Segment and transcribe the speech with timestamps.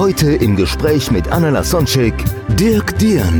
[0.00, 2.24] Heute im Gespräch mit Anna Dirk.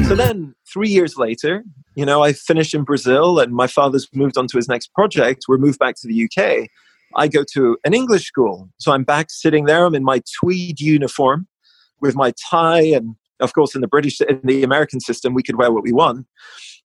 [0.07, 1.65] So then, three years later,
[1.95, 5.47] you know, I finished in Brazil and my father's moved on to his next project.
[5.49, 6.69] We're moved back to the UK.
[7.17, 8.69] I go to an English school.
[8.77, 9.87] So I'm back sitting there.
[9.87, 11.49] I'm in my tweed uniform
[12.03, 12.83] with my tie.
[12.83, 15.93] And of course, in the British, in the American system, we could wear what we
[15.93, 16.27] want.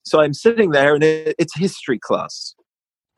[0.04, 2.56] So I'm sitting there and it, it's history class.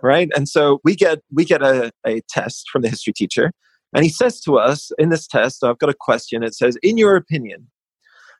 [0.01, 0.31] Right.
[0.35, 3.51] And so we get, we get a, a test from the history teacher.
[3.93, 6.43] And he says to us in this test, I've got a question.
[6.43, 7.67] It says, in your opinion,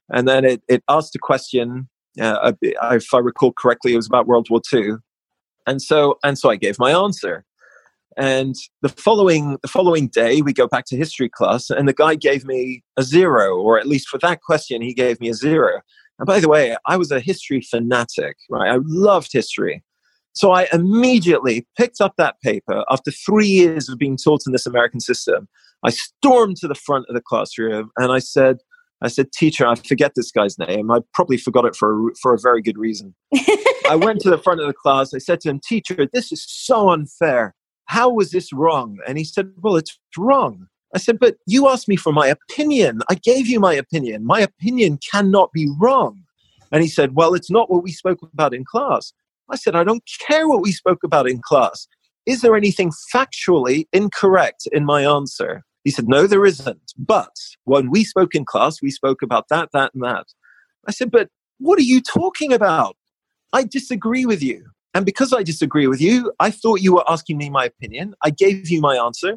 [0.09, 1.89] and then it, it asked a question
[2.19, 4.93] uh, if I recall correctly, it was about World War II,
[5.65, 7.45] and so and so I gave my answer.
[8.17, 12.15] And the following the following day, we go back to history class, and the guy
[12.15, 15.81] gave me a zero, or at least for that question, he gave me a zero.
[16.19, 18.71] And by the way, I was a history fanatic, right?
[18.71, 19.83] I loved history.
[20.37, 24.67] So I immediately picked up that paper after three years of being taught in this
[24.67, 25.47] American system.
[25.83, 28.57] I stormed to the front of the classroom and I said,
[29.01, 30.91] I said, teacher, I forget this guy's name.
[30.91, 33.15] I probably forgot it for a, for a very good reason.
[33.89, 35.11] I went to the front of the class.
[35.11, 37.55] I said to him, teacher, this is so unfair.
[37.85, 38.99] How was this wrong?
[39.07, 40.67] And he said, well, it's wrong.
[40.93, 43.01] I said, but you asked me for my opinion.
[43.09, 44.23] I gave you my opinion.
[44.23, 46.21] My opinion cannot be wrong.
[46.71, 49.13] And he said, well, it's not what we spoke about in class.
[49.49, 51.87] I said, I don't care what we spoke about in class.
[52.25, 55.63] Is there anything factually incorrect in my answer?
[55.83, 56.93] He said, No, there isn't.
[56.97, 60.25] But when we spoke in class, we spoke about that, that, and that.
[60.87, 62.97] I said, But what are you talking about?
[63.53, 64.65] I disagree with you.
[64.93, 68.15] And because I disagree with you, I thought you were asking me my opinion.
[68.23, 69.35] I gave you my answer.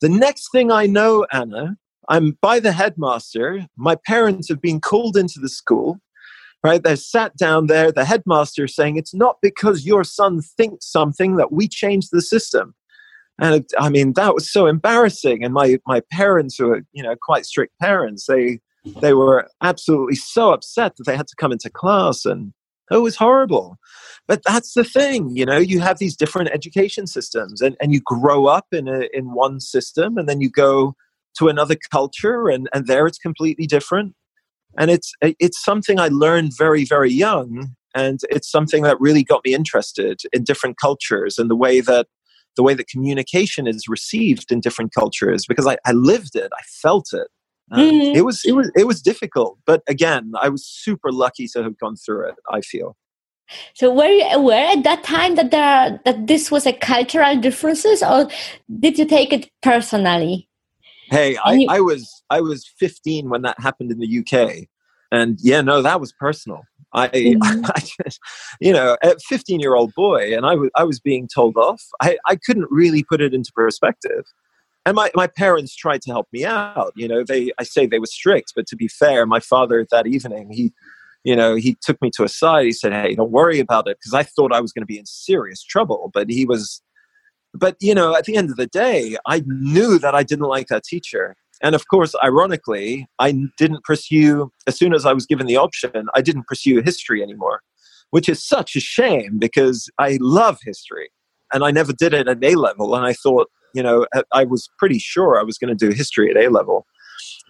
[0.00, 1.76] The next thing I know, Anna,
[2.08, 3.66] I'm by the headmaster.
[3.76, 6.00] My parents have been called into the school
[6.66, 6.82] right?
[6.82, 11.52] They're sat down there, the headmaster saying, It's not because your son thinks something that
[11.52, 12.74] we changed the system.
[13.40, 15.44] And it, I mean, that was so embarrassing.
[15.44, 18.26] And my, my parents were, you know, quite strict parents.
[18.26, 18.58] They,
[19.00, 22.52] they were absolutely so upset that they had to come into class and
[22.90, 23.76] it was horrible.
[24.26, 28.00] But that's the thing, you know, you have these different education systems and, and you
[28.04, 30.94] grow up in, a, in one system and then you go
[31.38, 34.14] to another culture and, and there it's completely different
[34.78, 39.44] and it's it's something I learned very very young, and it's something that really got
[39.44, 42.06] me interested in different cultures and the way that
[42.56, 46.62] the way that communication is received in different cultures because I, I lived it, I
[46.82, 47.28] felt it.
[47.70, 48.16] Um, mm-hmm.
[48.16, 51.78] It was it was it was difficult, but again, I was super lucky to have
[51.78, 52.34] gone through it.
[52.50, 52.96] I feel.
[53.74, 58.02] So were you aware at that time that there that this was a cultural differences,
[58.02, 58.28] or
[58.80, 60.48] did you take it personally?
[61.08, 64.68] Hey, I, you, I was I was 15 when that happened in the UK,
[65.12, 66.62] and yeah, no, that was personal.
[66.92, 67.64] I, mm-hmm.
[67.64, 68.20] I just,
[68.60, 71.82] you know, a 15 year old boy, and I was I was being told off.
[72.00, 74.24] I, I couldn't really put it into perspective.
[74.84, 76.92] And my, my parents tried to help me out.
[76.94, 80.06] You know, they I say they were strict, but to be fair, my father that
[80.06, 80.72] evening he
[81.26, 82.66] you know, he took me to a side.
[82.66, 84.96] He said, "Hey, don't worry about it," because I thought I was going to be
[84.96, 86.08] in serious trouble.
[86.14, 86.80] But he was
[87.58, 90.68] but you know at the end of the day i knew that i didn't like
[90.68, 91.34] that teacher.
[91.62, 96.06] And of course ironically i didn't pursue as soon as i was given the option
[96.14, 97.62] i didn't pursue history anymore
[98.10, 101.08] which is such a shame because i love history.
[101.52, 102.94] And i never did it at a level.
[102.94, 106.30] And i thought you know i was pretty sure i was going to do history
[106.30, 106.86] at a level.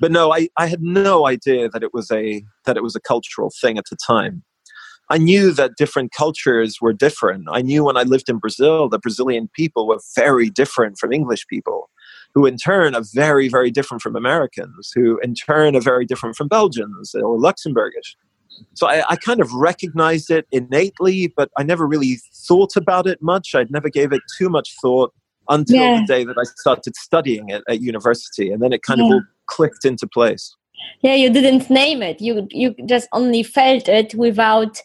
[0.00, 3.00] But no I, I had no idea that it was a that it was a
[3.00, 4.44] cultural thing at the time
[5.08, 7.46] I knew that different cultures were different.
[7.50, 11.46] I knew when I lived in Brazil, the Brazilian people were very different from English
[11.46, 11.90] people,
[12.34, 16.36] who in turn are very, very different from Americans, who in turn are very different
[16.36, 18.16] from Belgians or Luxembourgish.
[18.74, 23.22] So I, I kind of recognized it innately, but I never really thought about it
[23.22, 23.54] much.
[23.54, 25.12] I'd never gave it too much thought
[25.48, 26.00] until yeah.
[26.00, 29.06] the day that I started studying it at university, and then it kind yeah.
[29.06, 30.56] of all clicked into place
[31.02, 34.80] yeah you didn't name it you you just only felt it without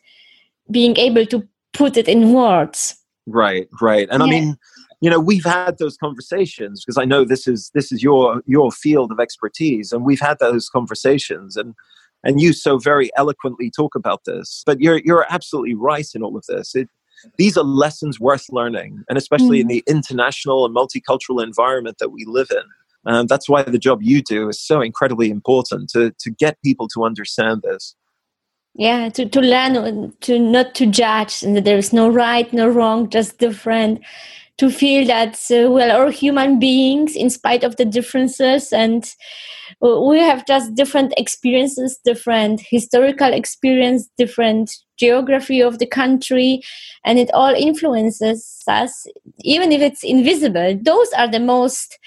[0.72, 2.96] being able to put it in words
[3.28, 4.28] right right and yeah.
[4.28, 4.58] i mean
[5.02, 8.72] you know we've had those conversations because i know this is this is your your
[8.72, 11.76] field of expertise and we've had those conversations and
[12.24, 16.36] and you so very eloquently talk about this but you're you're absolutely right in all
[16.36, 16.90] of this it
[17.38, 19.62] these are lessons worth learning, and especially Mm.
[19.62, 22.64] in the international and multicultural environment that we live in.
[23.06, 26.88] And that's why the job you do is so incredibly important to, to get people
[26.90, 27.96] to understand this.
[28.76, 33.10] Yeah to, to learn to not to judge and there is no right no wrong
[33.10, 34.02] just different.
[34.58, 39.04] To feel that uh, we're all human beings in spite of the differences and
[39.84, 46.62] uh, we have just different experiences different historical experience different geography of the country
[47.04, 49.08] and it all influences us.
[49.40, 51.98] Even if it's invisible those are the most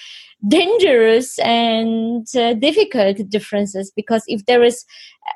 [0.49, 4.85] dangerous and uh, difficult differences because if there is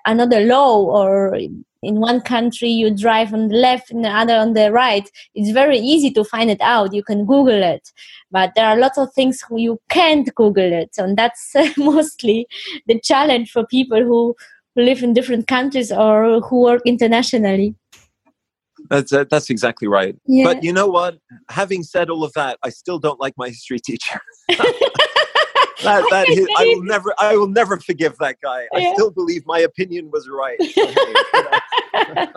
[0.06, 1.34] another law or
[1.82, 5.50] in one country you drive on the left in the other on the right it's
[5.50, 6.92] very easy to find it out.
[6.92, 7.92] You can google it.
[8.30, 10.90] But there are lots of things you can't google it.
[10.98, 12.46] And that's uh, mostly
[12.86, 14.36] the challenge for people who
[14.76, 17.74] live in different countries or who work internationally
[18.90, 20.16] That's, uh, that's exactly right.
[20.26, 21.18] yeah But you know what?
[21.50, 24.20] Having said all of that, I still don't like my history teacher.
[24.48, 28.66] that, that Okay, I will never, I will never forgive that guy.
[28.74, 30.58] I still believe my opinion was right.
[30.78, 32.28] So, hey, you know.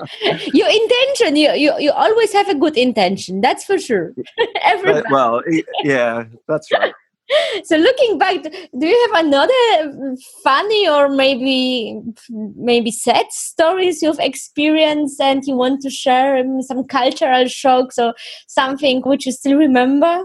[0.53, 4.13] your intention you, you you always have a good intention that's for sure
[4.63, 5.41] everybody But, well,
[5.83, 6.93] yeah, that's right.
[7.63, 11.99] so looking back do you have another funny or maybe
[12.55, 18.13] maybe sad stories you've experienced and you want to share um, some cultural shocks or
[18.47, 20.23] something which you still remember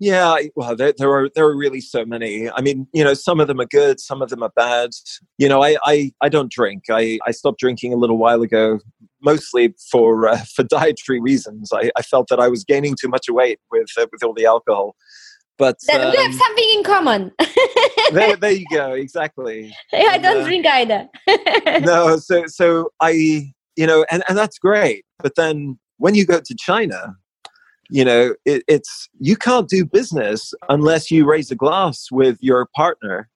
[0.00, 2.48] Yeah, well, there, there are there are really so many.
[2.48, 4.90] I mean, you know, some of them are good, some of them are bad.
[5.38, 6.84] You know, I I, I don't drink.
[6.88, 8.78] I, I stopped drinking a little while ago,
[9.20, 11.72] mostly for uh, for dietary reasons.
[11.72, 14.46] I, I felt that I was gaining too much weight with uh, with all the
[14.46, 14.94] alcohol.
[15.58, 17.32] But then we have um, something in common
[18.12, 18.92] there, there you go.
[19.08, 19.74] Exactly.
[19.92, 21.08] i don't uh, drink either
[21.80, 25.04] no, so so I you know, and and that's great.
[25.20, 27.16] But then when you go to China,
[27.88, 32.66] you know, it, it's you can't do business unless you raise a glass with your
[32.74, 33.28] partner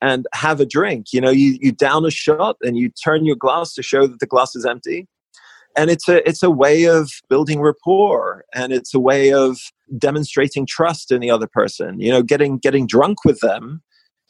[0.00, 1.06] and have a drink.
[1.12, 4.20] You know, you you down a shot and you turn your glass to show that
[4.20, 5.08] the glass is empty.
[5.78, 9.58] And it's a it's a way of building rapport and it's a way of
[9.96, 12.00] demonstrating trust in the other person.
[12.00, 13.80] You know, getting getting drunk with them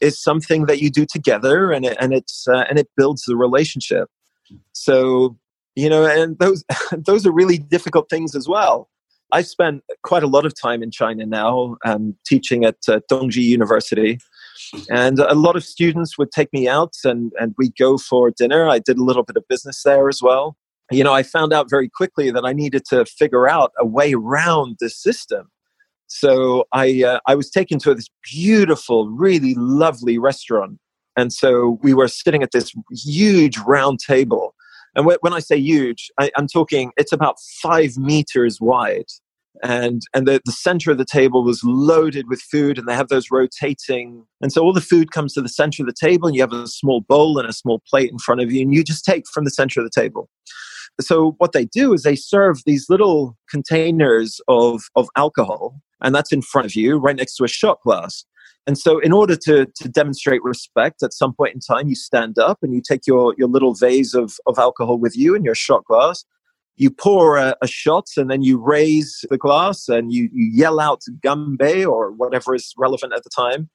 [0.03, 3.35] is something that you do together and it, and it's uh, and it builds the
[3.35, 4.11] relationship.
[4.73, 5.39] So
[5.75, 8.91] you know and those those are really difficult things as well.
[9.33, 13.43] I spent quite a lot of time in china now um, teaching at uh, Tongji
[13.43, 14.19] University
[14.91, 18.69] and a lot of students would take me out and and we'd go for dinner.
[18.69, 20.57] I did a little bit of business there as well
[20.91, 24.15] you know i found out very quickly that i needed to figure out a way
[24.15, 25.51] around the system.
[26.09, 30.79] So I uh, I was taken to this beautiful, really lovely restaurant,
[31.17, 34.55] and so we were sitting at this huge round table.
[34.95, 39.11] And wh- when I say huge, I, I'm talking it's about five meters wide,
[39.63, 43.09] and and the, the center of the table was loaded with food, and they have
[43.09, 46.35] those rotating, and so all the food comes to the center of the table, and
[46.35, 48.83] you have a small bowl and a small plate in front of you, and you
[48.83, 50.31] just take from the center of the table
[51.01, 56.33] so what they do is they serve these little containers of, of alcohol and that's
[56.33, 58.25] in front of you right next to a shot glass.
[58.67, 62.39] And so in order to, to demonstrate respect at some point in time you stand
[62.39, 65.55] up and you take your, your little vase of, of alcohol with you and your
[65.55, 66.25] shot glass.
[66.77, 70.79] You pour a, a shot and then you raise the glass and you, you yell
[70.79, 73.69] out ganbei or whatever is relevant at the time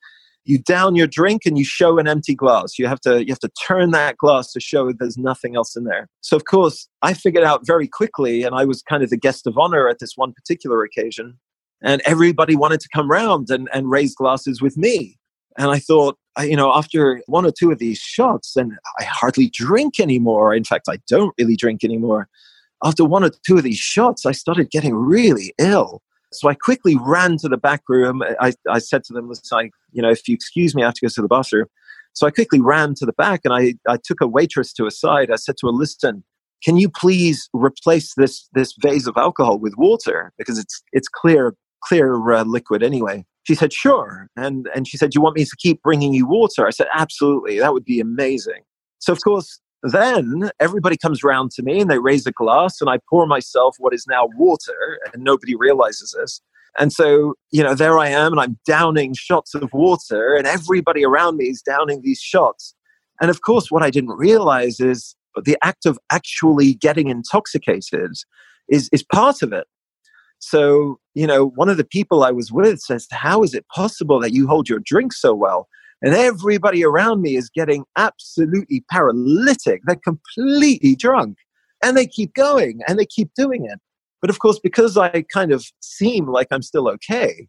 [0.46, 2.78] you down your drink and you show an empty glass.
[2.78, 5.84] You have to you have to turn that glass to show there's nothing else in
[5.84, 6.08] there.
[6.22, 9.48] So of course i figured out very quickly and i was kind of the guest
[9.48, 11.38] of honor at this one particular occasion
[11.82, 15.18] and everybody wanted to come round and, and raise glasses with me.
[15.58, 19.50] And i thought you know after one or two of these shots and i hardly
[19.50, 20.54] drink anymore.
[20.54, 22.28] In fact i don't really drink anymore.
[22.84, 26.02] After one or two of these shots i started getting really ill
[26.34, 28.24] so I quickly ran to the back room.
[28.40, 31.06] I, I said to them, I, you know, if you excuse me, I have to
[31.06, 31.68] go to the bathroom.
[32.14, 34.92] So I quickly ran to the back and I, I took a waitress to a
[34.92, 35.32] side.
[35.32, 36.24] I said to her, listen,
[36.64, 40.32] can you please replace this, this vase of alcohol with water?
[40.38, 43.26] Because it's, it's clear, clear uh, liquid anyway.
[43.44, 44.28] She said, sure.
[44.38, 46.66] And, and she said, Do you want me to keep bringing you water?
[46.66, 47.60] I said, absolutely.
[47.60, 48.62] That would be amazing.
[49.00, 52.90] So of course, then everybody comes round to me and they raise a glass and
[52.90, 56.42] I pour myself what is now water and nobody realizes this.
[56.80, 61.04] And so, you know, there I am and I'm downing shots of water and everybody
[61.06, 62.74] around me is downing these shots.
[63.22, 68.12] And of course, what I didn't realize is the act of actually getting intoxicated
[68.70, 69.68] is, is part of it.
[70.40, 74.20] So, you know, one of the people I was with says, How is it possible
[74.20, 75.68] that you hold your drink so well?
[76.04, 79.82] And everybody around me is getting absolutely paralytic.
[79.86, 81.38] They're completely drunk.
[81.82, 83.80] And they keep going and they keep doing it.
[84.22, 87.48] But of course, because I kind of seem like I'm still okay,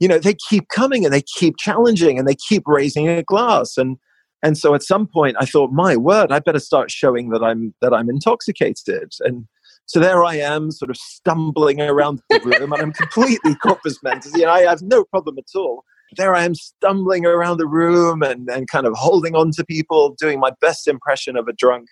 [0.00, 3.76] you know, they keep coming and they keep challenging and they keep raising a glass.
[3.76, 3.98] And
[4.42, 7.74] and so at some point I thought, my word, I better start showing that I'm
[7.80, 9.12] that I'm intoxicated.
[9.20, 9.46] And
[9.86, 14.34] so there I am, sort of stumbling around the room, and I'm completely corpus mentis.
[14.34, 15.84] You know, I have no problem at all.
[16.16, 20.14] There I am stumbling around the room and, and kind of holding on to people,
[20.18, 21.88] doing my best impression of a drunk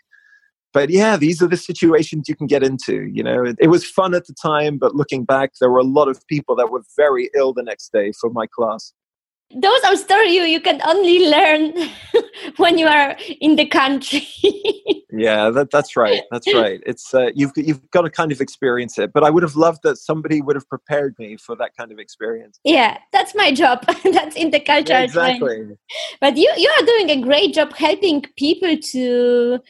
[0.72, 3.08] but yeah, these are the situations you can get into.
[3.12, 5.84] You know, it, it, was fun at the time, but looking back, there were a
[5.84, 8.92] lot of people that were very ill the next day for my class.
[9.54, 11.72] Those are stories you, you can only learn
[12.56, 14.26] when you are in the country.
[15.10, 16.22] yeah, that, that's right.
[16.30, 16.80] That's right.
[16.86, 19.12] It's uh, you've you've got to kind of experience it.
[19.12, 21.98] But I would have loved that somebody would have prepared me for that kind of
[21.98, 22.60] experience.
[22.62, 23.84] Yeah, that's my job.
[24.04, 24.88] that's in intercultural.
[24.88, 25.48] Yeah, exactly.
[25.48, 25.78] Training.
[26.20, 29.60] But you you are doing a great job helping people to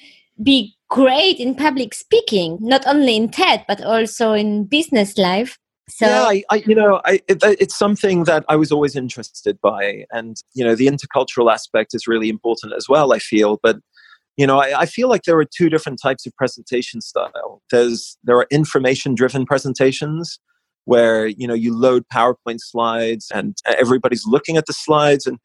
[0.42, 5.58] be great in public speaking, not only in TED, but also in business life.
[5.90, 9.60] So yeah, I, I, you know, I, it, it's something that I was always interested
[9.60, 13.12] by, and you know, the intercultural aspect is really important as well.
[13.12, 13.78] I feel, but
[14.36, 17.62] you know, I, I feel like there are two different types of presentation style.
[17.70, 20.38] There's there are information-driven presentations
[20.86, 25.38] where you know you load PowerPoint slides and uh, everybody's looking at the slides, and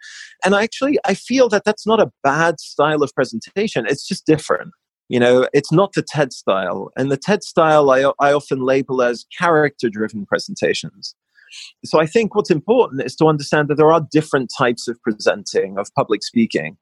[0.43, 3.85] and actually I feel that that's not a bad style of presentation.
[3.87, 4.71] It's just different.
[5.07, 6.91] You know, it's not the TED style.
[6.97, 11.15] And the TED style I, I often label as character driven presentations.
[11.85, 15.77] So I think what's important is to understand that there are different types of presenting,
[15.77, 16.77] of public speaking.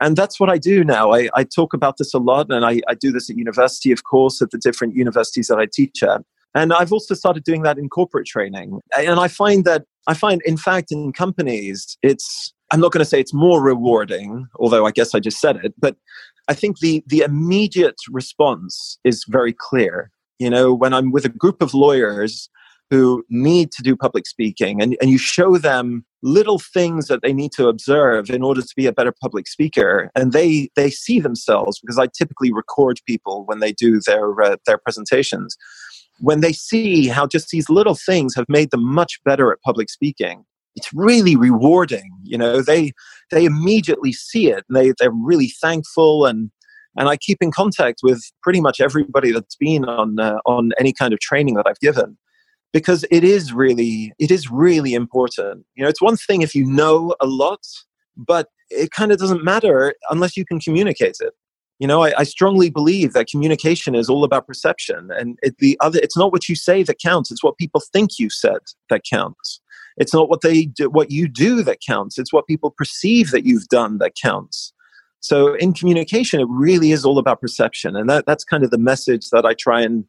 [0.00, 1.12] And that's what I do now.
[1.12, 4.04] I, I talk about this a lot, and I, I do this at university, of
[4.04, 6.22] course, at the different universities that I teach at.
[6.54, 8.80] And I've also started doing that in corporate training.
[8.96, 13.08] And I find that, I find, in fact, in companies, it's, I'm not going to
[13.08, 15.96] say it's more rewarding, although I guess I just said it, but
[16.48, 20.10] I think the the immediate response is very clear.
[20.38, 22.50] You know, when I'm with a group of lawyers
[22.92, 27.32] who need to do public speaking and, and you show them little things that they
[27.32, 31.18] need to observe in order to be a better public speaker and they they see
[31.18, 35.56] themselves because i typically record people when they do their uh, their presentations
[36.20, 39.88] when they see how just these little things have made them much better at public
[39.88, 42.92] speaking it's really rewarding you know they
[43.30, 46.50] they immediately see it and they, they're really thankful and
[46.96, 50.92] and I keep in contact with pretty much everybody that's been on uh, on any
[50.92, 52.16] kind of training that I've given
[52.72, 55.64] because it is really it is really important.
[55.74, 57.64] You know it's one thing if you know a lot
[58.16, 61.32] but it kind of doesn't matter unless you can communicate it.
[61.78, 65.78] You know I, I strongly believe that communication is all about perception and it, the
[65.80, 68.58] other it's not what you say that counts it's what people think you said
[68.90, 69.60] that counts
[69.96, 72.18] it's not what they do, what you do that counts.
[72.18, 74.72] It's what people perceive that you've done that counts.
[75.20, 78.78] So in communication, it really is all about perception, and that, that's kind of the
[78.78, 80.04] message that I try and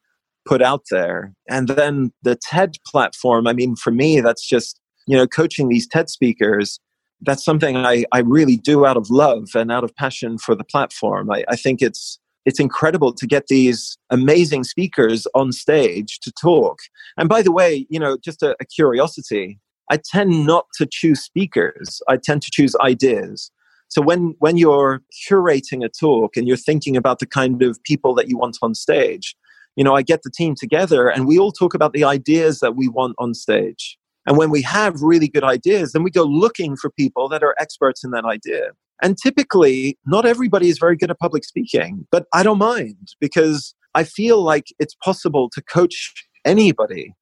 [0.46, 1.34] put out there.
[1.50, 3.48] And then the TED platform.
[3.48, 6.80] I mean, for me, that's just you know coaching these TED speakers.
[7.22, 10.66] That's something I, I really do out of love and out of passion for the
[10.66, 11.32] platform.
[11.32, 16.80] I, I think it's it's incredible to get these amazing speakers on stage to talk.
[17.18, 19.60] And by the way, you know, just a, a curiosity,
[19.94, 22.02] I tend not to choose speakers.
[22.08, 23.52] I tend to choose ideas.
[23.90, 28.16] So when when you're curating a talk and you're thinking about the kind of people
[28.16, 29.36] that you want on stage,
[29.76, 32.76] you know, I get the team together and we all talk about the ideas that
[32.76, 34.00] we want on stage.
[34.26, 37.56] And when we have really good ideas, then we go looking for people that are
[37.60, 38.72] experts in that idea.
[39.04, 43.76] And typically, not everybody is very good at public speaking, but I don't mind because
[43.94, 47.14] I feel like it's possible to coach anybody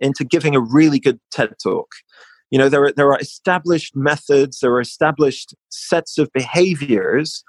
[0.00, 1.88] into giving a really good TED talk.
[2.50, 7.42] You know, there are, there are established methods, there are established sets of behaviors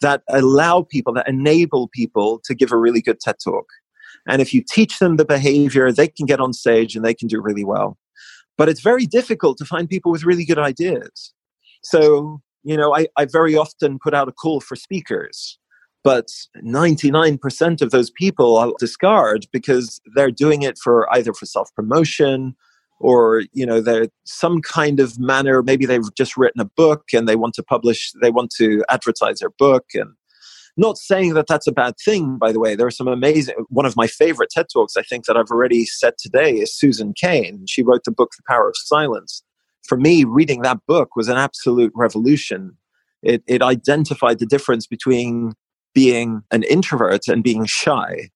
[0.00, 3.66] that allow people, that enable people to give a really good TED talk.
[4.28, 7.28] And if you teach them the behavior, they can get on stage and they can
[7.28, 7.96] do really well.
[8.58, 11.32] But it's very difficult to find people with really good ideas.
[11.82, 15.58] So, you know, I, I very often put out a call for speakers
[16.02, 16.28] but
[16.64, 22.54] 99% of those people I'll discard because they're doing it for either for self promotion
[22.98, 27.28] or you know they're some kind of manner maybe they've just written a book and
[27.28, 29.86] they want to publish they want to advertise their book.
[29.94, 30.12] And
[30.76, 32.74] not saying that that's a bad thing by the way.
[32.74, 35.84] There are some amazing one of my favorite ted talks i think that i've already
[35.84, 37.64] said today is susan cain.
[37.68, 39.42] She wrote the book the power of silence.
[39.86, 42.76] For me reading that book was an absolute revolution.
[43.22, 45.52] It, it identified the difference between
[45.94, 48.30] being an introvert and being shy.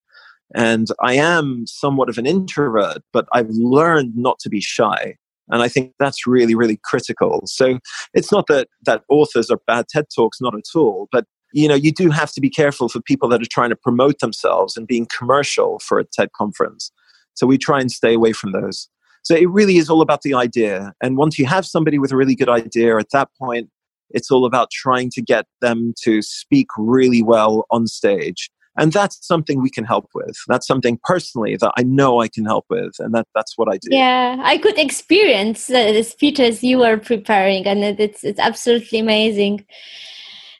[0.55, 5.17] And I am somewhat of an introvert, but I've learned not to be shy.
[5.51, 7.43] And I think that's really, really critical.
[7.47, 7.79] So
[8.15, 11.09] it's not that, that authors are bad TED Talks, not at all.
[11.13, 13.77] But, you know, you do have to be careful for people that are trying to
[13.77, 16.91] promote themselves and being commercial for a TED conference.
[17.35, 18.89] So we try and stay away from those.
[19.23, 20.93] So it really is all about the idea.
[21.03, 23.71] And once you have somebody with a really good idea, at that point,
[24.11, 28.51] it's all about trying to get them to speak really well on stage.
[28.77, 30.37] And that's something we can help with.
[30.49, 32.93] That's something personally that I know I can help with.
[32.99, 33.89] And that, that's what I do.
[33.91, 39.65] Yeah, I could experience uh, the speeches you were preparing, and it's, it's absolutely amazing.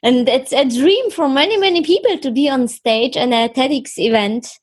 [0.01, 3.97] And it's a dream for many, many people to be on stage and a TEDx
[3.97, 4.59] event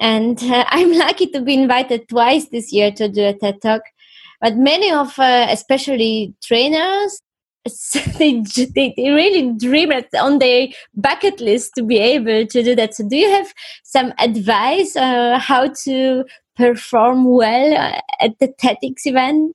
[0.00, 3.82] and uh, I'm lucky to be invited twice this year to do a TED Talk.
[4.40, 7.20] But many of, uh, especially trainers,
[8.18, 8.42] they,
[8.74, 12.94] they, they really dream it on their bucket list to be able to do that.
[12.94, 13.52] So, do you have
[13.84, 16.24] some advice uh, how to
[16.56, 19.54] perform well uh, at the TEDx event?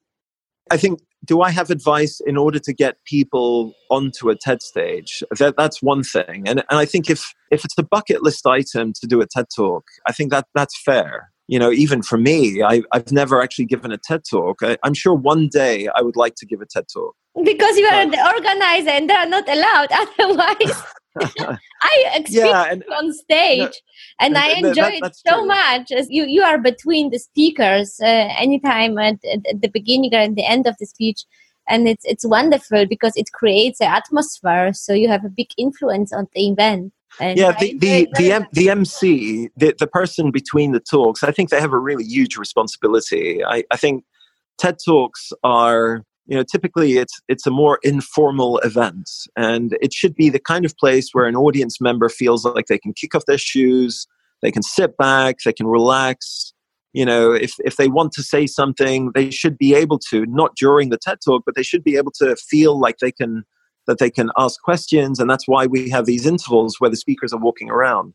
[0.72, 5.24] I think do I have advice in order to get people onto a TED stage?
[5.40, 6.44] That, that's one thing.
[6.46, 9.46] And, and I think if, if it's a bucket list item to do a TED
[9.56, 11.32] talk, I think that that's fair.
[11.48, 14.62] You know, even for me, I, I've never actually given a TED talk.
[14.62, 17.16] I, I'm sure one day I would like to give a TED talk.
[17.44, 19.90] Because you are the organizer and they're not allowed
[20.20, 20.84] otherwise.
[21.82, 23.72] I experienced yeah, and, on stage no,
[24.20, 25.48] and I enjoy that, so true.
[25.48, 25.92] much.
[25.92, 30.36] As you, you are between the speakers uh, anytime at, at, the beginning or at
[30.36, 31.24] the end of the speech.
[31.68, 34.74] And it's, it's wonderful because it creates an atmosphere.
[34.74, 36.94] So you have a big influence on the event.
[37.20, 41.32] And yeah, the, the, the, M, the MC, the, the person between the talks, I
[41.32, 43.44] think they have a really huge responsibility.
[43.44, 44.04] I, I think
[44.58, 50.16] TED Talks are you know typically it's it's a more informal event and it should
[50.16, 53.26] be the kind of place where an audience member feels like they can kick off
[53.26, 54.08] their shoes
[54.42, 56.54] they can sit back they can relax.
[56.94, 60.56] You know if if they want to say something they should be able to not
[60.56, 63.44] during the ted talk but they should be able to feel like they can
[63.88, 67.34] that they can ask questions and that's why we have these intervals where the speakers
[67.34, 68.14] are walking around.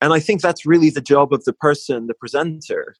[0.00, 2.96] And i think that's really the job of the person the presenter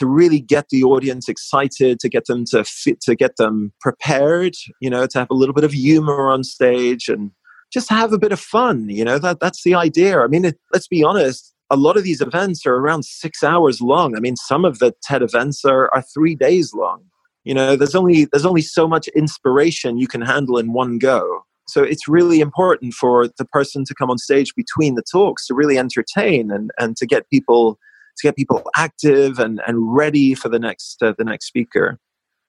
[0.00, 4.54] to really get the audience excited, to get them to fit, to get them prepared,
[4.80, 7.30] you know, to have a little bit of humor on stage and
[7.70, 8.88] just have a bit of fun.
[8.88, 10.20] You know, that that's the idea.
[10.20, 11.54] I mean, it, let's be honest.
[11.68, 14.16] A lot of these events are around six hours long.
[14.16, 17.02] I mean, some of the TED events are, are three days long.
[17.44, 21.42] You know, there's only there's only so much inspiration you can handle in one go.
[21.68, 25.54] So it's really important for the person to come on stage between the talks to
[25.54, 27.78] really entertain and, and to get people
[28.16, 31.98] to get people active and, and ready for the next uh, the next speaker.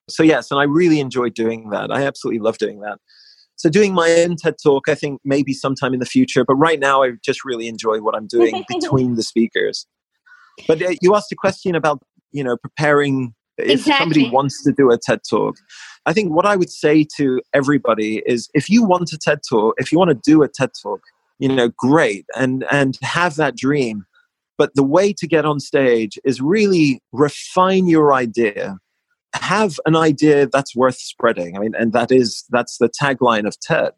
[0.08, 1.90] So yes, and I really enjoy doing that.
[1.90, 2.98] I absolutely love doing that.
[3.56, 6.44] So doing my own TED talk, I think maybe sometime in the future.
[6.44, 9.86] But right now, I just really enjoy what I'm doing between the speakers.
[10.66, 13.98] But uh, you asked a question about you know preparing if exactly.
[13.98, 15.56] somebody wants to do a TED talk.
[16.06, 19.74] I think what I would say to everybody is if you want a TED talk,
[19.78, 21.00] if you want to do a TED talk,
[21.38, 24.04] you know, great, and and have that dream.
[24.58, 28.76] But the way to get on stage is really refine your idea.
[29.34, 31.56] Have an idea that's worth spreading.
[31.56, 33.92] I mean, and that is that's the tagline of TED.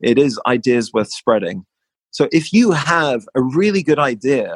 [0.00, 1.64] It is ideas worth spreading.
[2.10, 4.54] So if you have a really good idea,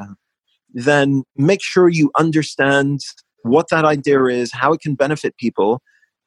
[0.72, 3.00] then make sure you understand
[3.42, 5.82] what that idea is, how it can benefit people,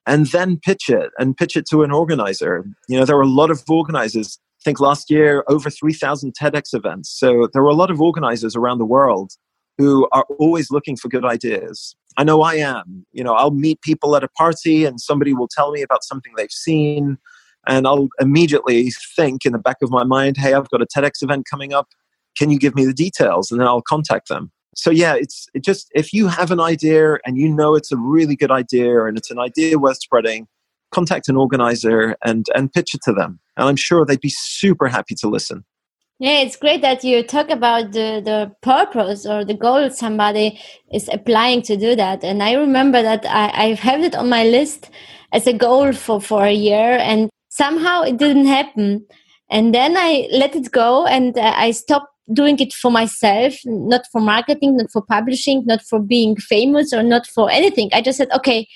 [0.06, 2.66] and then pitch it and pitch it to an organizer.
[2.88, 7.10] You know, there are a lot of organizers think last year over 3,000 TEDx events.
[7.10, 9.34] So there were a lot of organizers around the world
[9.78, 11.96] who are always looking for good ideas.
[12.18, 13.06] I know I am.
[13.12, 16.34] You know, I'll meet people at a party and somebody will tell me about something
[16.36, 17.18] they've seen.
[17.68, 21.22] And I'll immediately think in the back of my mind, hey, I've got a TEDx
[21.22, 21.88] event coming up.
[22.38, 23.52] Can you give me the details?
[23.52, 24.52] And then I'll contact them.
[24.76, 27.98] So, yeah, it's it just if you have an idea and you know it's a
[27.98, 30.48] really good idea and it's an idea worth spreading,
[30.92, 33.40] contact an organizer and, and pitch it to them.
[33.56, 35.66] And I'm sure they'd be super happy to listen.
[36.20, 40.60] Yeah, it's great that you talk about the, the purpose or the goal somebody
[40.92, 42.24] is applying to do that.
[42.24, 44.90] And I remember that I, I have it on my list
[45.32, 49.06] as a goal for, for a year and somehow it didn't happen.
[49.52, 54.02] And then I let it go and uh, I stopped doing it for myself, not
[54.12, 57.90] for marketing, not for publishing, not for being famous or not for anything.
[57.94, 58.68] I just said, okay,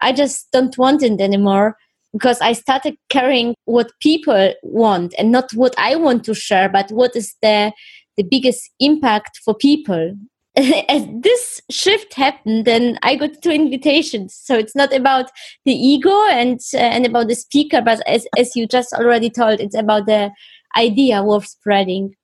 [0.00, 1.76] I just don't want it anymore
[2.12, 6.90] because I started caring what people want and not what I want to share, but
[6.90, 7.72] what is the
[8.16, 10.14] the biggest impact for people.
[10.56, 14.34] As this shift happened, then I got two invitations.
[14.34, 15.30] So it's not about
[15.64, 19.60] the ego and uh, and about the speaker, but as as you just already told,
[19.60, 20.30] it's about the
[20.76, 22.14] idea worth spreading.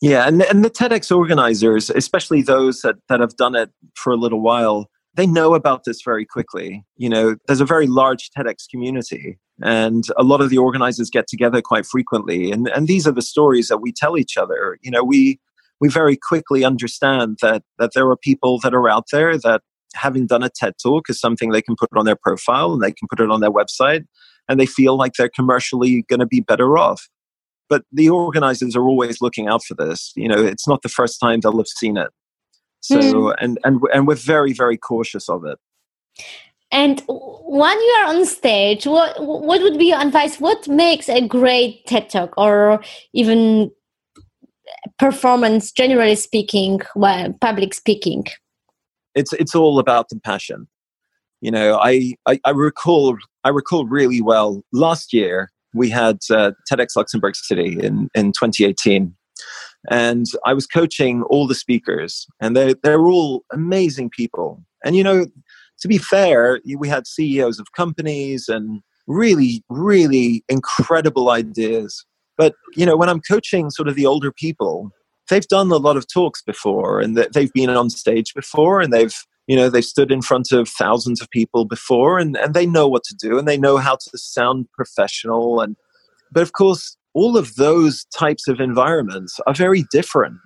[0.00, 4.16] Yeah, and and the TEDx organizers, especially those that that have done it for a
[4.16, 6.84] little while, they know about this very quickly.
[6.96, 11.26] You know, there's a very large TEDx community, and a lot of the organizers get
[11.26, 12.52] together quite frequently.
[12.52, 14.78] And, and these are the stories that we tell each other.
[14.80, 15.40] You know, we
[15.80, 20.28] we very quickly understand that that there are people that are out there that having
[20.28, 23.08] done a TED talk is something they can put on their profile and they can
[23.08, 24.04] put it on their website
[24.48, 27.08] and they feel like they're commercially going to be better off.
[27.68, 30.12] But the organizers are always looking out for this.
[30.14, 32.10] You know, it's not the first time they'll have seen it.
[32.80, 33.34] So, mm.
[33.40, 35.58] and, and, and we're very, very cautious of it.
[36.70, 40.38] And when you are on stage, what what would be your advice?
[40.38, 42.82] What makes a great TED Talk or
[43.14, 43.70] even
[44.98, 48.26] performance, generally speaking, well, public speaking?
[49.14, 50.68] It's it's all about the passion.
[51.40, 56.52] You know, I, I, I recall I recall really well last year we had uh,
[56.70, 59.14] TEDx Luxembourg City in in 2018,
[59.90, 64.62] and I was coaching all the speakers, and they they're all amazing people.
[64.84, 65.26] And you know,
[65.80, 72.04] to be fair, we had CEOs of companies and really, really incredible ideas.
[72.36, 74.90] But you know, when I'm coaching sort of the older people,
[75.28, 79.16] they've done a lot of talks before, and they've been on stage before, and they've
[79.46, 82.86] you know they've stood in front of thousands of people before, and, and they know
[82.86, 85.60] what to do, and they know how to sound professional.
[85.60, 85.76] And
[86.30, 90.36] but of course, all of those types of environments are very different.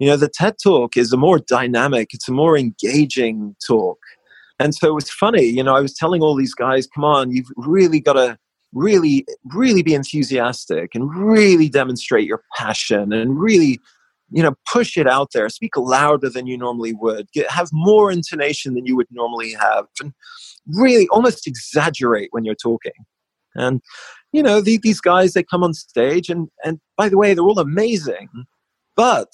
[0.00, 3.98] You know, the TED Talk is a more dynamic, it's a more engaging talk.
[4.58, 7.30] And so it was funny, you know, I was telling all these guys, come on,
[7.30, 8.36] you've really got to
[8.72, 13.78] really, really be enthusiastic and really demonstrate your passion and really,
[14.32, 15.48] you know, push it out there.
[15.48, 17.30] Speak louder than you normally would.
[17.30, 19.86] Get, have more intonation than you would normally have.
[20.00, 20.12] And
[20.66, 22.98] really almost exaggerate when you're talking.
[23.54, 23.80] And,
[24.32, 27.44] you know, the, these guys, they come on stage and, and by the way, they're
[27.44, 28.28] all amazing.
[28.96, 29.32] But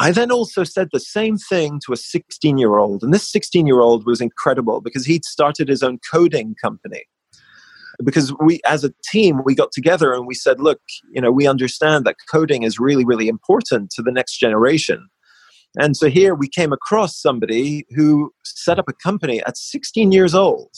[0.00, 3.02] I then also said the same thing to a 16 year old.
[3.02, 7.04] And this 16 year old was incredible because he'd started his own coding company.
[8.02, 10.80] Because we, as a team, we got together and we said, look,
[11.12, 15.08] you know, we understand that coding is really, really important to the next generation.
[15.78, 20.34] And so here we came across somebody who set up a company at 16 years
[20.34, 20.70] old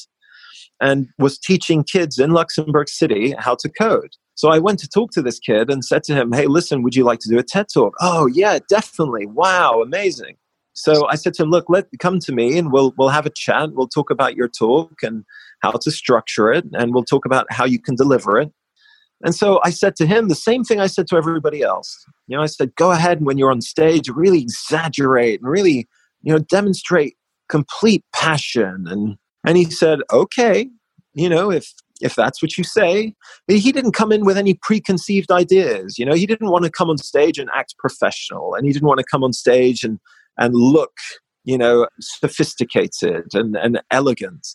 [0.81, 4.15] and was teaching kids in Luxembourg City how to code.
[4.35, 6.95] So I went to talk to this kid and said to him, Hey, listen, would
[6.95, 7.95] you like to do a TED talk?
[8.01, 9.27] Oh, yeah, definitely.
[9.27, 10.37] Wow, amazing.
[10.75, 13.31] So I said to him, Look, let come to me and we'll we'll have a
[13.31, 13.73] chat.
[13.73, 15.25] We'll talk about your talk and
[15.61, 18.53] how to structure it, and we'll talk about how you can deliver it.
[19.23, 22.05] And so I said to him the same thing I said to everybody else.
[22.27, 25.89] You know, I said, go ahead and when you're on stage, really exaggerate and really,
[26.23, 27.17] you know, demonstrate
[27.49, 28.85] complete passion.
[28.89, 30.69] And and he said, okay,
[31.15, 33.15] you know, if if that's what you say.
[33.47, 35.99] But he didn't come in with any preconceived ideas.
[35.99, 38.89] You know, he didn't want to come on stage and act professional, and he didn't
[38.89, 39.99] want to come on stage and
[40.39, 40.93] and look,
[41.45, 44.47] you know, sophisticated and, and elegant.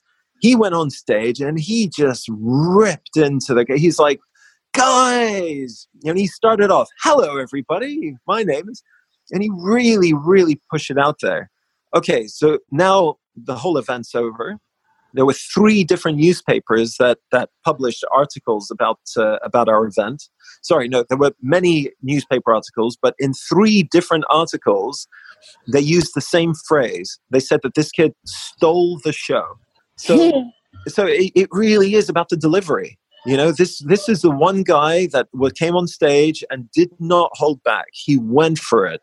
[0.41, 3.65] He went on stage and he just ripped into the.
[3.75, 4.19] He's like,
[4.73, 8.17] guys, and he started off, "Hello, everybody.
[8.27, 8.83] My name is,"
[9.31, 11.49] and he really, really pushed it out there.
[11.95, 14.59] Okay, so now the whole event's over
[15.13, 20.23] there were three different newspapers that that published articles about uh, about our event.
[20.61, 25.07] Sorry, no, there were many newspaper articles, but in three different articles,
[25.71, 27.19] they used the same phrase.
[27.29, 29.57] They said that this kid stole the show.
[29.97, 30.51] So,
[30.87, 32.97] so it, it really is about the delivery.
[33.25, 37.29] You know, this this is the one guy that came on stage and did not
[37.33, 37.85] hold back.
[37.91, 39.01] He went for it,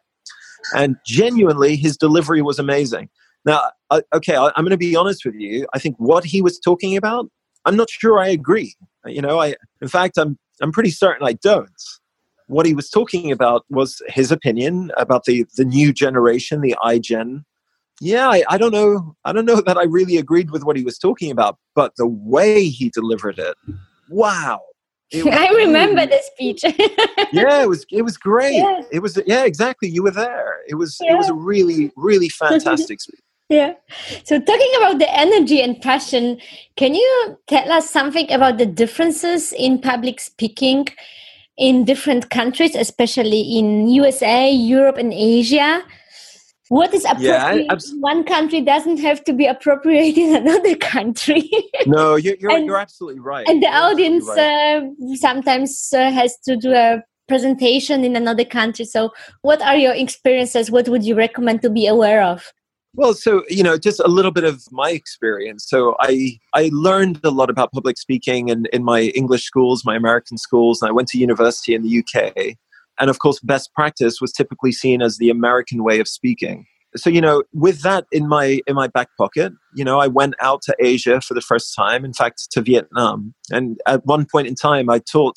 [0.74, 3.10] and genuinely, his delivery was amazing.
[3.48, 5.66] Now, uh, okay, I, am going to be honest with you.
[5.72, 7.30] I think what he was talking about,
[7.64, 8.76] I'm not sure I agree.
[9.06, 11.82] You know, I in fact, I'm I'm pretty certain I don't.
[12.48, 17.44] What he was talking about was his opinion about the the new generation, the iGen.
[18.02, 19.16] Yeah, I, I don't know.
[19.24, 22.06] I don't know that I really agreed with what he was talking about, but the
[22.06, 23.56] way he delivered it,
[24.10, 24.60] wow!
[25.10, 26.64] It I remember the speech.
[27.32, 28.56] yeah, it was it was great.
[28.56, 28.82] Yeah.
[28.92, 29.88] It was yeah, exactly.
[29.88, 30.58] You were there.
[30.68, 31.14] It was yeah.
[31.14, 33.74] it was a really really fantastic speech yeah.
[34.24, 36.38] So, talking about the energy and passion,
[36.76, 40.88] can you tell us something about the differences in public speaking
[41.56, 45.82] in different countries, especially in USA, Europe, and Asia?
[46.68, 51.50] What is appropriate yeah, in one country doesn't have to be appropriate in another country.
[51.86, 53.48] no, you're, you're, and, you're, absolutely right.
[53.48, 54.82] And the you're audience right.
[54.82, 58.84] uh, sometimes uh, has to do a presentation in another country.
[58.84, 60.70] So, what are your experiences?
[60.70, 62.52] What would you recommend to be aware of?
[62.94, 65.66] Well, so you know, just a little bit of my experience.
[65.68, 69.96] So I I learned a lot about public speaking in, in my English schools, my
[69.96, 72.56] American schools, and I went to university in the UK.
[73.00, 76.66] And of course, best practice was typically seen as the American way of speaking.
[76.96, 80.34] So you know, with that in my in my back pocket, you know, I went
[80.40, 82.04] out to Asia for the first time.
[82.04, 83.34] In fact, to Vietnam.
[83.50, 85.36] And at one point in time, I taught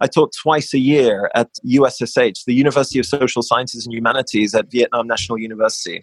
[0.00, 4.70] I taught twice a year at USSH, the University of Social Sciences and Humanities at
[4.70, 6.00] Vietnam National University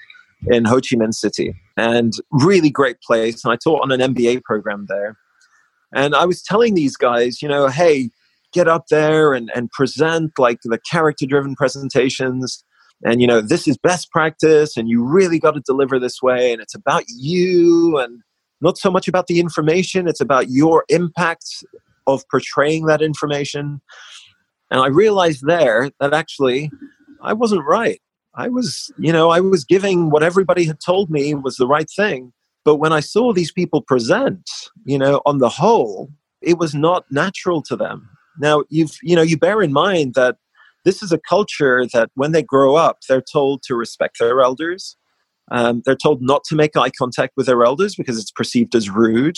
[0.48, 3.44] in Ho Chi Minh City, and really great place.
[3.44, 5.18] And I taught on an MBA program there.
[5.94, 8.10] And I was telling these guys, you know, hey,
[8.54, 12.64] get up there and, and present like the character driven presentations.
[13.04, 16.52] And, you know, this is best practice, and you really got to deliver this way.
[16.54, 18.22] And it's about you and
[18.62, 21.64] not so much about the information, it's about your impact
[22.08, 23.82] of portraying that information.
[24.70, 26.72] And I realized there that actually
[27.22, 28.02] I wasn't right.
[28.36, 31.90] I was, you know, I was giving what everybody had told me was the right
[31.90, 32.32] thing.
[32.64, 34.50] But when I saw these people present,
[34.86, 36.10] you know, on the whole,
[36.42, 38.10] it was not natural to them.
[38.40, 40.38] Now, you've, you know, you bear in mind that
[40.86, 44.96] this is a culture that when they grow up, they're told to respect their elders.
[45.52, 48.90] Um, they're told not to make eye contact with their elders because it's perceived as
[48.90, 49.38] rude.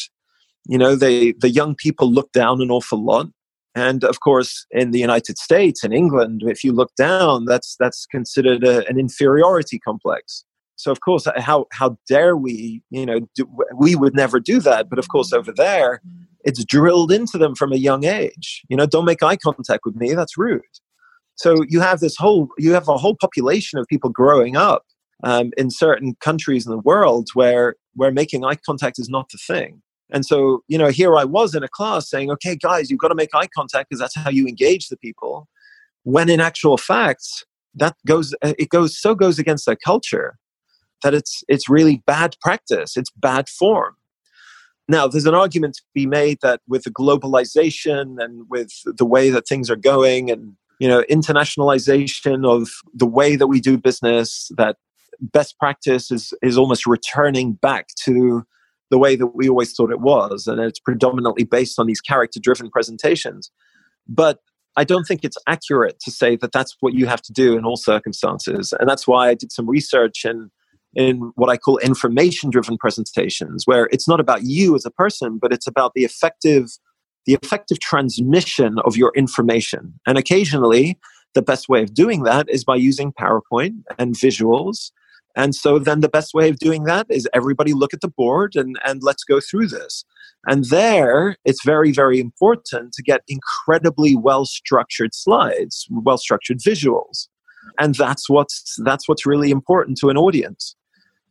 [0.67, 3.27] You know, they, the young people look down an awful lot.
[3.75, 8.05] And of course, in the United States and England, if you look down, that's that's
[8.05, 10.45] considered a, an inferiority complex.
[10.75, 12.83] So of course, how how dare we?
[12.89, 14.89] You know, do, we would never do that.
[14.89, 16.01] But of course, over there,
[16.43, 18.63] it's drilled into them from a young age.
[18.69, 20.13] You know, don't make eye contact with me.
[20.13, 20.61] That's rude.
[21.35, 24.83] So you have this whole you have a whole population of people growing up
[25.23, 29.39] um, in certain countries in the world where where making eye contact is not the
[29.39, 29.81] thing.
[30.13, 33.07] And so, you know, here I was in a class saying, okay, guys, you've got
[33.07, 35.49] to make eye contact because that's how you engage the people.
[36.03, 40.37] When in actual fact, that goes, uh, it goes, so goes against their culture
[41.01, 42.95] that it's, it's really bad practice.
[42.95, 43.95] It's bad form.
[44.87, 49.31] Now, there's an argument to be made that with the globalization and with the way
[49.31, 54.51] that things are going and, you know, internationalization of the way that we do business,
[54.57, 54.75] that
[55.19, 58.43] best practice is, is almost returning back to
[58.93, 60.45] the way that we always thought it was.
[60.45, 63.49] And it's predominantly based on these character driven presentations.
[64.07, 64.37] But
[64.77, 67.65] I don't think it's accurate to say that that's what you have to do in
[67.65, 68.71] all circumstances.
[68.79, 70.51] And that's why I did some research in,
[70.93, 75.39] in what I call information driven presentations, where it's not about you as a person,
[75.41, 76.65] but it's about the effective,
[77.25, 79.99] the effective transmission of your information.
[80.05, 80.99] And occasionally,
[81.33, 84.91] the best way of doing that is by using PowerPoint and visuals
[85.35, 88.55] and so then the best way of doing that is everybody look at the board
[88.55, 90.05] and, and let's go through this.
[90.45, 97.27] And there, it's very, very important to get incredibly well structured slides, well structured visuals.
[97.79, 100.75] And that's what's, that's what's really important to an audience.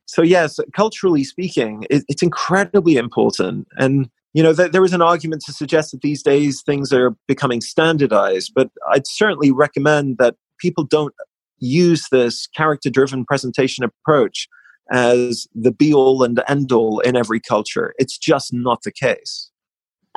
[0.07, 3.69] So, yes, culturally speaking, it, it's incredibly important.
[3.77, 7.15] And, you know, th- there is an argument to suggest that these days things are
[7.29, 11.15] becoming standardized, but I'd certainly recommend that people don't
[11.63, 14.49] use this character driven presentation approach
[14.91, 17.95] as the be all and end all in every culture.
[17.99, 19.51] It's just not the case.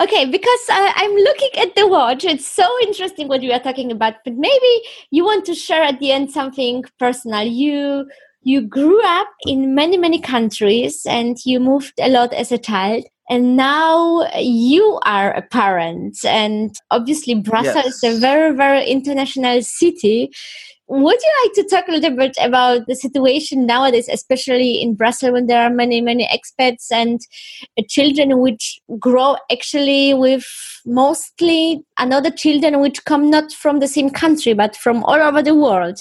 [0.01, 2.25] Okay, because I, I'm looking at the watch.
[2.25, 5.99] It's so interesting what you are talking about, but maybe you want to share at
[5.99, 7.43] the end something personal.
[7.43, 8.05] You
[8.41, 13.03] you grew up in many many countries and you moved a lot as a child
[13.27, 18.03] and now you are a parent and obviously brussels yes.
[18.03, 20.31] is a very very international city
[20.87, 25.31] would you like to talk a little bit about the situation nowadays, especially in Brussels,
[25.31, 27.19] when there are many, many expats and
[27.77, 30.45] uh, children which grow actually with
[30.85, 35.55] mostly another children which come not from the same country but from all over the
[35.55, 35.99] world?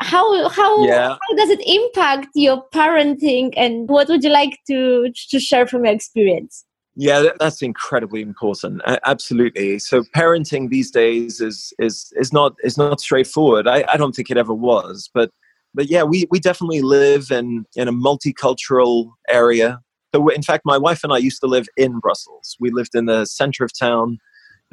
[0.00, 1.08] How how yeah.
[1.08, 5.84] how does it impact your parenting, and what would you like to to share from
[5.84, 6.64] your experience?
[7.00, 8.82] Yeah, that's incredibly important.
[9.04, 9.78] absolutely.
[9.78, 13.68] So parenting these days is is is not is not straightforward.
[13.68, 15.30] I, I don't think it ever was, but
[15.74, 19.80] but yeah, we we definitely live in in a multicultural area.
[20.12, 22.56] So in fact, my wife and I used to live in Brussels.
[22.58, 24.18] We lived in the center of town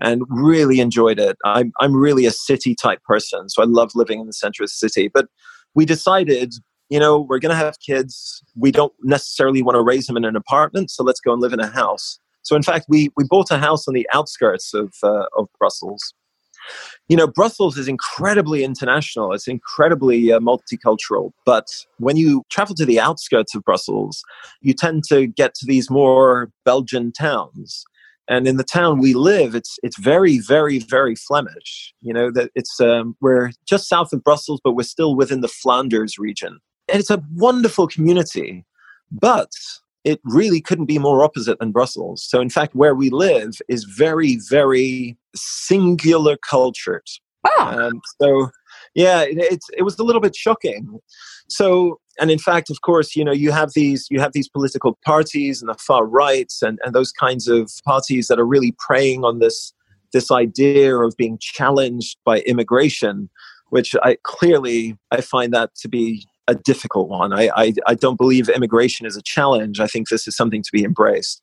[0.01, 1.37] and really enjoyed it.
[1.45, 4.69] I'm I'm really a city type person, so I love living in the center of
[4.69, 5.09] the city.
[5.13, 5.27] But
[5.75, 6.55] we decided
[6.89, 8.43] you know, we're going to have kids.
[8.55, 11.53] We don't necessarily want to raise them in an apartment, so let's go and live
[11.53, 12.19] in a house.
[12.43, 16.13] So, in fact, we, we bought a house on the outskirts of, uh, of Brussels.
[17.09, 21.31] You know, Brussels is incredibly international, it's incredibly uh, multicultural.
[21.45, 21.67] But
[21.97, 24.23] when you travel to the outskirts of Brussels,
[24.61, 27.83] you tend to get to these more Belgian towns.
[28.27, 31.93] And in the town we live, it's it's very, very, very Flemish.
[32.01, 35.47] You know that it's um, we're just south of Brussels, but we're still within the
[35.47, 38.65] Flanders region it's a wonderful community,
[39.11, 39.51] but
[40.03, 42.23] it really couldn't be more opposite than Brussels.
[42.23, 47.07] So, in fact, where we live is very, very singular cultured.
[47.59, 48.49] Um, so,
[48.93, 50.99] yeah, it, it's it was a little bit shocking.
[51.47, 54.97] So, and in fact, of course, you know, you have these you have these political
[55.05, 59.23] parties and the far rights and, and those kinds of parties that are really preying
[59.23, 59.73] on this
[60.13, 63.29] this idea of being challenged by immigration,
[63.69, 67.33] which I clearly I find that to be a difficult one.
[67.33, 69.79] I, I, I don't believe immigration is a challenge.
[69.79, 71.41] I think this is something to be embraced.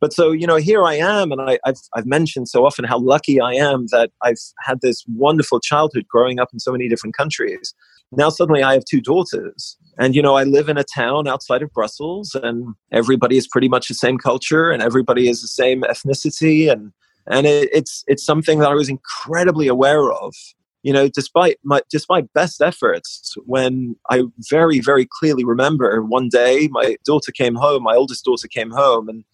[0.00, 2.98] But so, you know, here I am, and I, have I've mentioned so often how
[2.98, 7.16] lucky I am that I've had this wonderful childhood growing up in so many different
[7.16, 7.72] countries.
[8.10, 9.76] Now, suddenly, I have two daughters.
[9.98, 13.68] And, you know, I live in a town outside of Brussels, and everybody is pretty
[13.68, 16.70] much the same culture, and everybody is the same ethnicity.
[16.70, 16.92] And,
[17.28, 20.34] and it, it's, it's something that I was incredibly aware of
[20.82, 26.68] you know, despite my despite best efforts, when I very very clearly remember one day
[26.70, 29.24] my daughter came home, my oldest daughter came home, and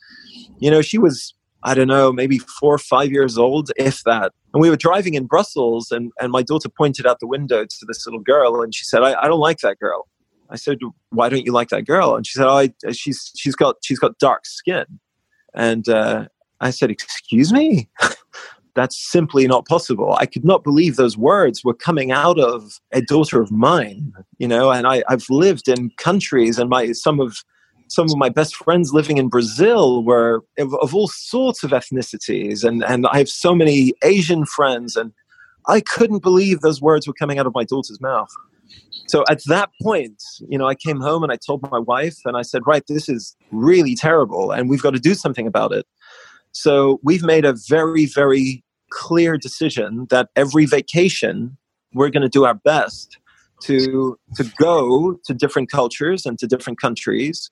[0.59, 4.33] you know, she was, I don't know, maybe four or five years old, if that.
[4.53, 7.87] And we were driving in Brussels, and, and my daughter pointed out the window to
[7.87, 10.09] this little girl, and she said, I, I don't like that girl.
[10.51, 10.79] I said,
[11.11, 13.99] "Why don't you like that girl?" And she said, "Oh, I, she's she's got she's
[13.99, 14.87] got dark skin."
[15.55, 16.27] And uh,
[16.61, 17.91] I said, "Excuse me."
[18.79, 20.15] That's simply not possible.
[20.21, 24.47] I could not believe those words were coming out of a daughter of mine, you
[24.47, 24.71] know.
[24.71, 27.39] And I, I've lived in countries, and my some of
[27.89, 32.63] some of my best friends living in Brazil were of, of, all sorts of ethnicities,
[32.63, 35.13] and, and I have so many Asian friends, and
[35.67, 38.31] I couldn't believe those words were coming out of my daughter's mouth.
[39.09, 42.37] So at that point, you know, I came home and I told my wife, and
[42.37, 45.85] I said, right, this is really terrible, and we've got to do something about it.
[46.53, 51.57] So we've made a very, very clear decision that every vacation
[51.95, 53.19] we're going to do our best
[53.63, 57.51] to to go to different cultures and to different countries.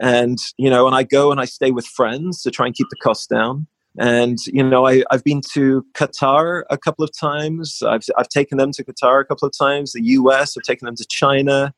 [0.00, 2.88] And you know and i go and i stay with friends to try and keep
[2.90, 3.66] the costs down.
[3.96, 7.82] And you know I, i've been to qatar a couple of times.
[7.86, 9.92] I've, I've taken them to qatar a couple of times.
[9.92, 11.72] The us i've taken them to china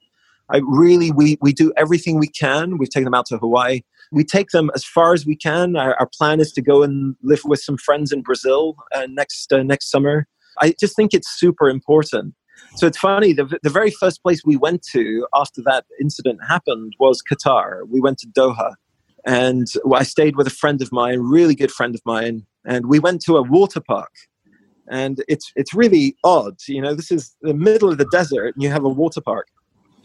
[0.50, 3.80] i really we, we do everything we can we've taken them out to hawaii
[4.12, 7.16] we take them as far as we can our, our plan is to go and
[7.22, 10.26] live with some friends in brazil uh, next uh, next summer
[10.60, 12.34] i just think it's super important
[12.74, 16.94] so it's funny, the, the very first place we went to after that incident happened
[16.98, 17.82] was Qatar.
[17.88, 18.74] We went to Doha.
[19.24, 23.00] And I stayed with a friend of mine, really good friend of mine, and we
[23.00, 24.12] went to a water park.
[24.88, 26.56] And it's, it's really odd.
[26.68, 29.48] You know, this is the middle of the desert, and you have a water park.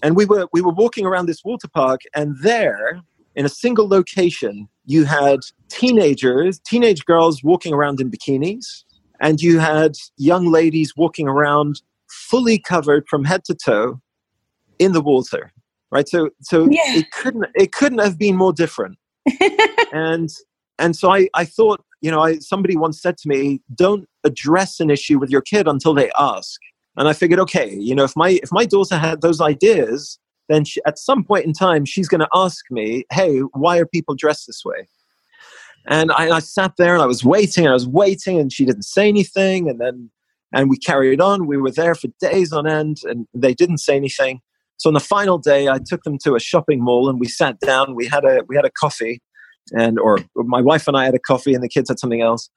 [0.04, 3.02] And we were, we were walking around this water park, and there,
[3.36, 8.84] in a single location, you had teenagers, teenage girls walking around in bikinis,
[9.20, 14.02] and you had young ladies walking around fully covered from head to toe
[14.80, 15.52] in the water
[15.92, 16.08] right?
[16.08, 16.96] So so yeah.
[16.96, 18.98] it couldn't it couldn't have been more different.
[19.94, 20.30] And
[20.80, 24.80] and so i i thought you know I, somebody once said to me don't address
[24.80, 26.62] an issue with your kid until they ask
[26.97, 30.65] and i figured okay you know if my if my daughter had those ideas then
[30.65, 34.15] she, at some point in time she's going to ask me hey why are people
[34.15, 34.88] dressed this way
[35.88, 38.65] and I, I sat there and i was waiting and i was waiting and she
[38.65, 40.10] didn't say anything and then
[40.54, 41.47] and we carried on.
[41.47, 44.41] We were there for days on end, and they didn't say anything.
[44.77, 47.60] So on the final day, I took them to a shopping mall, and we sat
[47.60, 47.95] down.
[47.95, 49.21] We had a we had a coffee,
[49.71, 52.49] and or my wife and I had a coffee, and the kids had something else.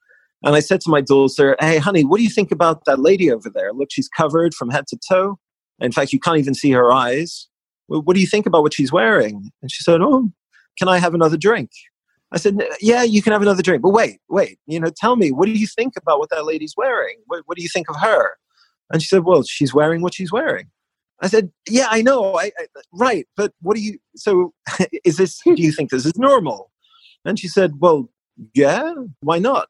[0.45, 3.31] And I said to my daughter, "Hey, honey, what do you think about that lady
[3.31, 3.73] over there?
[3.73, 5.39] Look, she's covered from head to toe.
[5.81, 7.49] In fact, you can't even see her eyes.
[7.87, 10.31] What do you think about what she's wearing?" And she said, "Oh,
[10.79, 11.71] can I have another drink?"
[12.35, 13.81] I said, yeah, you can have another drink.
[13.81, 16.75] But wait, wait, you know, tell me, what do you think about what that lady's
[16.77, 17.17] wearing?
[17.27, 18.33] What, what do you think of her?
[18.91, 20.67] And she said, well, she's wearing what she's wearing.
[21.23, 22.37] I said, yeah, I know.
[22.37, 23.27] I, I, right.
[23.37, 24.53] But what do you, so
[25.05, 26.73] is this, do you think this is normal?
[27.25, 28.11] And she said, well,
[28.53, 29.69] yeah, why not?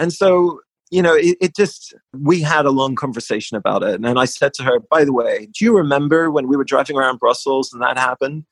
[0.00, 0.60] And so,
[0.90, 4.00] you know, it, it just, we had a long conversation about it.
[4.02, 6.96] And I said to her, by the way, do you remember when we were driving
[6.96, 8.44] around Brussels and that happened?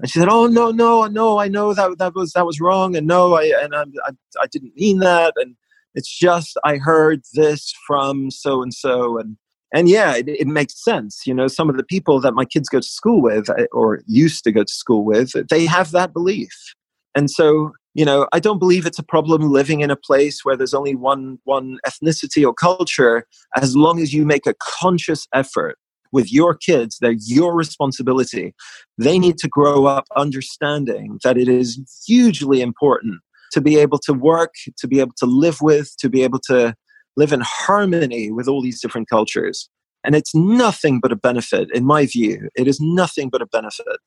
[0.00, 1.38] And she said, "Oh no, no, no!
[1.38, 4.10] I know that that was that was wrong, and no, I and I, I,
[4.40, 5.56] I didn't mean that, and
[5.94, 9.36] it's just I heard this from so and so, and
[9.74, 11.26] and yeah, it, it, makes sense.
[11.26, 14.00] You know, some of the people that my kids go to school with eh, or
[14.06, 16.74] used to go to school with, they have that belief,
[17.14, 20.56] and so you know, I don't believe it's a problem living in a place where
[20.56, 23.26] there's only one one ethnicity or culture,
[23.56, 25.76] as long as you make a conscious effort
[26.12, 26.98] with your kids.
[27.00, 28.54] They're your responsibility.
[28.98, 33.20] They need to grow up understanding that it is hugely important
[33.52, 36.74] to be able to work, to be able to live with, to be able to
[37.16, 39.68] live in harmony with all these different cultures.
[40.04, 42.48] And it's nothing but a benefit, in my view.
[42.54, 43.98] It is nothing but a benefit.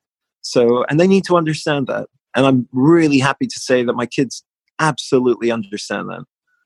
[0.42, 2.08] So, and they need to understand that.
[2.36, 4.44] And I'm really happy to say that my kids
[4.80, 6.24] absolutely understand that.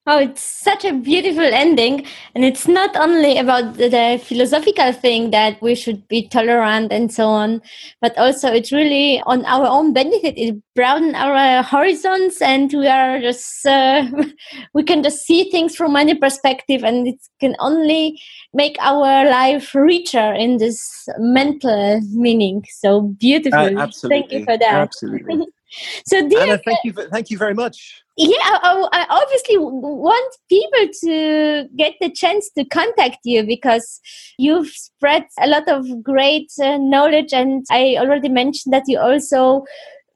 [0.09, 2.05] Oh, it's such a beautiful ending.
[2.33, 7.13] And it's not only about the, the, philosophical thing that we should be tolerant and
[7.13, 7.61] so on,
[7.99, 10.35] but also it's really on our own benefit.
[10.37, 14.05] It broadens our horizons and we are just, uh,
[14.73, 18.17] we can just see things from many perspectives and it can only
[18.53, 22.63] make our life richer in this mental meaning.
[22.69, 23.59] So beautiful.
[23.59, 24.21] Uh, absolutely.
[24.21, 24.73] Thank you for that.
[24.73, 25.47] Absolutely.
[26.05, 26.93] so, dear, Anna, thank you.
[26.93, 32.65] Thank you very much yeah I, I, obviously want people to get the chance to
[32.65, 34.01] contact you because
[34.39, 39.65] you've spread a lot of great uh, knowledge and i already mentioned that you also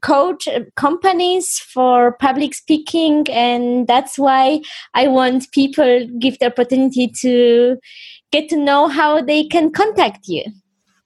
[0.02, 4.60] coach uh, companies for public speaking and that's why
[4.96, 7.78] i want people give the opportunity to
[8.32, 10.44] get to know how they can contact you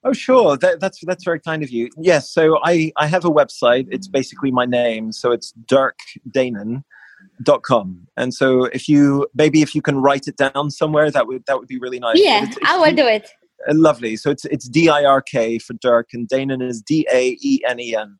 [0.06, 0.56] Oh, sure.
[0.56, 1.90] That, that's that's very kind of you.
[1.98, 2.30] Yes.
[2.30, 3.88] So I I have a website.
[3.90, 5.10] It's basically my name.
[5.10, 8.06] So it's dirkdaenen.com.
[8.16, 11.58] And so if you maybe if you can write it down somewhere, that would that
[11.58, 12.20] would be really nice.
[12.20, 13.28] Yeah, it's, it's, I will do it.
[13.68, 14.14] Uh, lovely.
[14.14, 17.60] So it's it's D I R K for Dirk, and Daenen is D A E
[17.66, 18.16] N E N.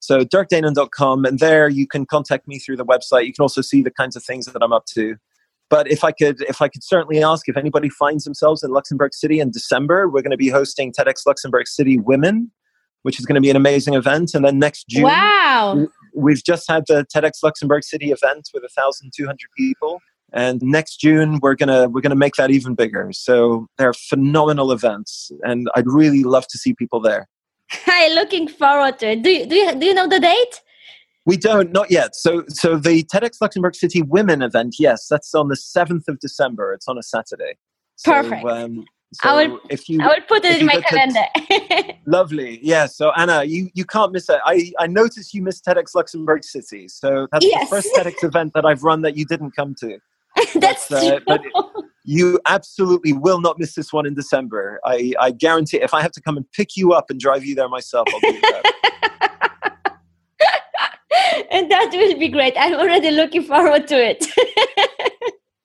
[0.00, 3.26] So dirkdaenen.com, and there you can contact me through the website.
[3.26, 5.18] You can also see the kinds of things that I'm up to.
[5.70, 9.12] But if I could, if I could certainly ask if anybody finds themselves in Luxembourg
[9.12, 12.50] City in December, we're going to be hosting TEDx Luxembourg City Women,
[13.02, 14.34] which is going to be an amazing event.
[14.34, 19.36] And then next June, wow, we've just had the TEDx Luxembourg City event with 1,200
[19.56, 20.00] people.
[20.32, 23.10] And next June we're gonna we're gonna make that even bigger.
[23.12, 27.28] So they're phenomenal events, and I'd really love to see people there.
[27.70, 29.22] Hi, looking forward to it.
[29.22, 30.62] Do you, do you, do you know the date?
[31.26, 32.16] We don't, not yet.
[32.16, 36.72] So, so the TEDx Luxembourg City Women event, yes, that's on the seventh of December.
[36.72, 37.58] It's on a Saturday.
[37.96, 38.44] So, Perfect.
[38.44, 41.24] Um, so I would, If you, I will put it in my calendar.
[42.06, 42.60] Lovely.
[42.62, 42.86] Yeah.
[42.86, 44.38] So Anna, you you can't miss it.
[44.44, 46.88] I I noticed you missed TEDx Luxembourg City.
[46.88, 47.70] So that's yes.
[47.70, 49.98] the first TEDx event that I've run that you didn't come to.
[50.56, 51.40] that's but, uh, but
[52.04, 54.78] you absolutely will not miss this one in December.
[54.84, 55.80] I I guarantee.
[55.80, 58.20] If I have to come and pick you up and drive you there myself, I'll
[58.20, 58.72] do that.
[61.50, 62.54] and that will be great.
[62.56, 64.26] I'm already looking forward to it.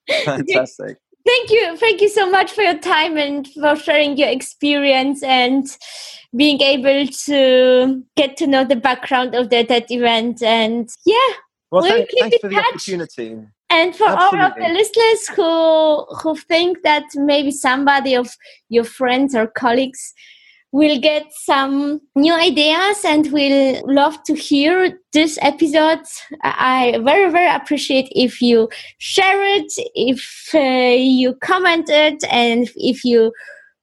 [0.26, 0.98] Fantastic.
[1.26, 1.78] Thank you.
[1.78, 5.66] Thank you so much for your time and for sharing your experience and
[6.36, 10.44] being able to get to know the background of the, that event.
[10.44, 11.16] And yeah,
[11.72, 13.40] well, we'll thank, thanks for the opportunity.
[13.70, 14.40] And for Absolutely.
[14.40, 18.30] all of the listeners who who think that maybe somebody of
[18.70, 20.14] your friends or colleagues
[20.74, 26.02] we'll get some new ideas and we'll love to hear this episode.
[26.42, 28.68] I very, very appreciate if you
[28.98, 33.32] share it, if uh, you comment it, and if you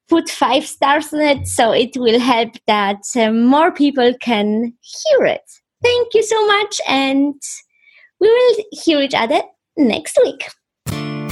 [0.09, 5.25] put five stars on it so it will help that uh, more people can hear
[5.27, 5.49] it.
[5.83, 7.35] Thank you so much, and
[8.21, 9.41] we will hear each other
[9.77, 10.45] next week.